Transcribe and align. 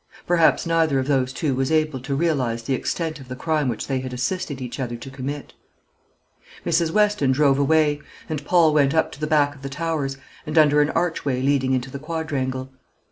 Perhaps 0.25 0.65
neither 0.65 0.97
of 0.97 1.05
those 1.07 1.31
two 1.31 1.53
was 1.53 1.71
able 1.71 1.99
to 1.99 2.15
realise 2.15 2.63
the 2.63 2.73
extent 2.73 3.19
of 3.19 3.27
the 3.27 3.35
crime 3.35 3.69
which 3.69 3.85
they 3.85 3.99
had 3.99 4.13
assisted 4.13 4.59
each 4.59 4.79
other 4.79 4.95
to 4.95 5.09
commit. 5.11 5.53
Mrs. 6.65 6.89
Weston 6.89 7.31
drove 7.31 7.59
away; 7.59 8.01
and 8.27 8.43
Paul 8.43 8.73
went 8.73 8.95
up 8.95 9.11
to 9.11 9.19
the 9.19 9.27
back 9.27 9.53
of 9.53 9.61
the 9.61 9.69
Towers, 9.69 10.17
and 10.43 10.57
under 10.57 10.81
an 10.81 10.89
archway 10.89 11.39
leading 11.43 11.73
into 11.73 11.91
the 11.91 11.99
quadrangle. 11.99 12.71